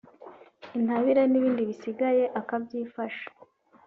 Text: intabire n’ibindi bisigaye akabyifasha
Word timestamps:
intabire 0.77 1.21
n’ibindi 1.27 1.61
bisigaye 1.69 2.23
akabyifasha 2.39 3.25